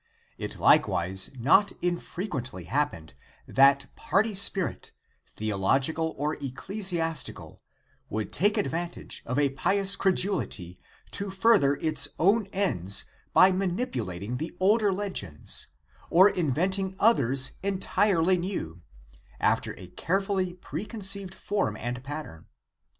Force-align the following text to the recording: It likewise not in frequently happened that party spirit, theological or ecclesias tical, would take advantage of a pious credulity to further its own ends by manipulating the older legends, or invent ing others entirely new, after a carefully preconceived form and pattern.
It 0.39 0.57
likewise 0.57 1.29
not 1.37 1.73
in 1.79 1.99
frequently 1.99 2.63
happened 2.63 3.13
that 3.47 3.85
party 3.95 4.33
spirit, 4.33 4.93
theological 5.27 6.15
or 6.17 6.37
ecclesias 6.37 7.21
tical, 7.23 7.59
would 8.09 8.33
take 8.33 8.57
advantage 8.57 9.21
of 9.27 9.37
a 9.37 9.51
pious 9.51 9.95
credulity 9.95 10.79
to 11.11 11.29
further 11.29 11.75
its 11.75 12.07
own 12.17 12.47
ends 12.47 13.05
by 13.31 13.51
manipulating 13.51 14.37
the 14.37 14.57
older 14.59 14.91
legends, 14.91 15.67
or 16.09 16.27
invent 16.31 16.79
ing 16.79 16.95
others 16.97 17.51
entirely 17.61 18.37
new, 18.39 18.81
after 19.39 19.77
a 19.77 19.85
carefully 19.85 20.55
preconceived 20.55 21.35
form 21.35 21.77
and 21.77 22.03
pattern. 22.03 22.47